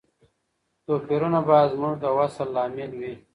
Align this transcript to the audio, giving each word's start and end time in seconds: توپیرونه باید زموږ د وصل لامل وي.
توپیرونه 0.85 1.39
باید 1.47 1.71
زموږ 1.75 1.93
د 1.99 2.05
وصل 2.17 2.47
لامل 2.55 2.91
وي. 2.99 3.13